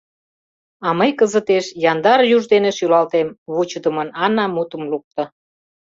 [0.85, 5.23] А мый кызытеш яндар юж дене шӱлалтем,— вучыдымын Анна мутым лукто.